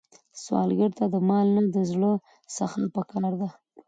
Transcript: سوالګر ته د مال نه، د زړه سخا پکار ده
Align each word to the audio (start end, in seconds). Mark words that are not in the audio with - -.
سوالګر 0.43 0.91
ته 0.97 1.05
د 1.13 1.15
مال 1.29 1.47
نه، 1.55 1.61
د 1.75 1.77
زړه 1.91 2.11
سخا 2.55 2.81
پکار 2.95 3.33
ده 3.41 3.49